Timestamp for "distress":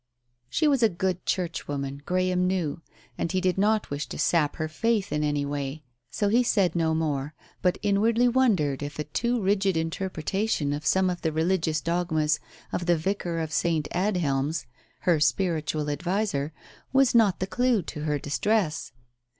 18.17-18.93